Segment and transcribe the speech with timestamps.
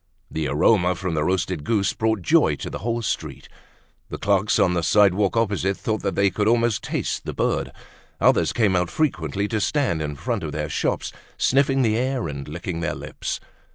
[0.31, 3.47] The aroma from the roasted goose brought joy to the whole street.
[4.09, 7.71] The clerks on the sidewalk opposite thought they could almost taste the bird.
[8.19, 12.47] Others came out frequently to stand in front of their shops, sniffing the air and
[12.47, 13.39] licking their lips.